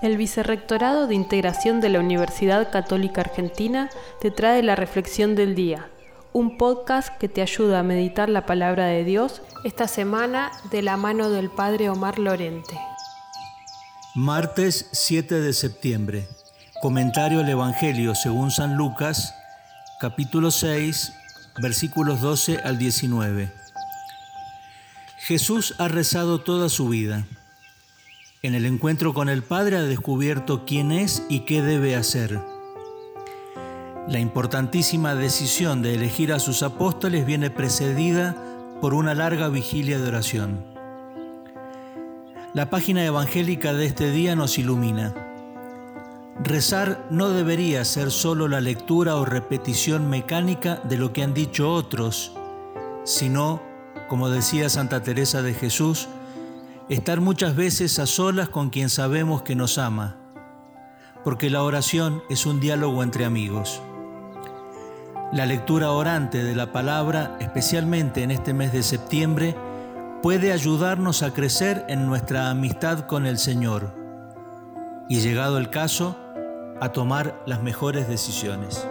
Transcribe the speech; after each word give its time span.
El 0.00 0.16
Vicerrectorado 0.16 1.06
de 1.06 1.14
Integración 1.14 1.80
de 1.80 1.88
la 1.88 2.00
Universidad 2.00 2.70
Católica 2.70 3.20
Argentina 3.20 3.90
te 4.20 4.30
trae 4.30 4.62
la 4.62 4.74
Reflexión 4.74 5.34
del 5.34 5.54
Día, 5.54 5.90
un 6.32 6.56
podcast 6.56 7.16
que 7.18 7.28
te 7.28 7.42
ayuda 7.42 7.80
a 7.80 7.82
meditar 7.82 8.28
la 8.28 8.46
palabra 8.46 8.86
de 8.86 9.04
Dios 9.04 9.42
esta 9.64 9.86
semana 9.86 10.50
de 10.70 10.82
la 10.82 10.96
mano 10.96 11.30
del 11.30 11.50
Padre 11.50 11.90
Omar 11.90 12.18
Lorente. 12.18 12.78
Martes 14.14 14.88
7 14.92 15.40
de 15.40 15.52
septiembre. 15.52 16.28
Comentario 16.80 17.40
al 17.40 17.48
Evangelio 17.48 18.14
según 18.14 18.50
San 18.50 18.76
Lucas, 18.76 19.34
capítulo 20.00 20.50
6, 20.50 21.12
versículos 21.60 22.20
12 22.20 22.58
al 22.64 22.78
19. 22.78 23.52
Jesús 25.18 25.74
ha 25.78 25.86
rezado 25.86 26.40
toda 26.40 26.68
su 26.68 26.88
vida. 26.88 27.24
En 28.44 28.56
el 28.56 28.66
encuentro 28.66 29.14
con 29.14 29.28
el 29.28 29.44
Padre 29.44 29.76
ha 29.76 29.82
descubierto 29.82 30.64
quién 30.66 30.90
es 30.90 31.24
y 31.28 31.40
qué 31.44 31.62
debe 31.62 31.94
hacer. 31.94 32.40
La 34.08 34.18
importantísima 34.18 35.14
decisión 35.14 35.80
de 35.80 35.94
elegir 35.94 36.32
a 36.32 36.40
sus 36.40 36.64
apóstoles 36.64 37.24
viene 37.24 37.50
precedida 37.50 38.34
por 38.80 38.94
una 38.94 39.14
larga 39.14 39.48
vigilia 39.48 40.00
de 40.00 40.08
oración. 40.08 40.64
La 42.52 42.68
página 42.68 43.04
evangélica 43.06 43.74
de 43.74 43.86
este 43.86 44.10
día 44.10 44.34
nos 44.34 44.58
ilumina. 44.58 45.14
Rezar 46.42 47.06
no 47.10 47.28
debería 47.28 47.84
ser 47.84 48.10
solo 48.10 48.48
la 48.48 48.60
lectura 48.60 49.14
o 49.14 49.24
repetición 49.24 50.10
mecánica 50.10 50.80
de 50.82 50.98
lo 50.98 51.12
que 51.12 51.22
han 51.22 51.32
dicho 51.32 51.72
otros, 51.72 52.32
sino, 53.04 53.62
como 54.08 54.30
decía 54.30 54.68
Santa 54.68 55.00
Teresa 55.00 55.42
de 55.42 55.54
Jesús, 55.54 56.08
estar 56.92 57.22
muchas 57.22 57.56
veces 57.56 57.98
a 57.98 58.06
solas 58.06 58.50
con 58.50 58.68
quien 58.68 58.90
sabemos 58.90 59.40
que 59.42 59.56
nos 59.56 59.78
ama, 59.78 60.18
porque 61.24 61.48
la 61.48 61.62
oración 61.62 62.22
es 62.28 62.44
un 62.44 62.60
diálogo 62.60 63.02
entre 63.02 63.24
amigos. 63.24 63.80
La 65.32 65.46
lectura 65.46 65.92
orante 65.92 66.44
de 66.44 66.54
la 66.54 66.70
palabra, 66.70 67.38
especialmente 67.40 68.22
en 68.22 68.30
este 68.30 68.52
mes 68.52 68.74
de 68.74 68.82
septiembre, 68.82 69.56
puede 70.22 70.52
ayudarnos 70.52 71.22
a 71.22 71.32
crecer 71.32 71.86
en 71.88 72.06
nuestra 72.06 72.50
amistad 72.50 73.06
con 73.06 73.24
el 73.24 73.38
Señor 73.38 73.94
y, 75.08 75.20
llegado 75.20 75.56
el 75.56 75.70
caso, 75.70 76.18
a 76.78 76.90
tomar 76.90 77.42
las 77.46 77.62
mejores 77.62 78.06
decisiones. 78.06 78.86